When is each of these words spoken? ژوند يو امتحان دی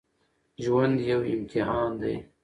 ژوند 0.63 0.95
يو 1.11 1.19
امتحان 1.33 1.89
دی 2.01 2.15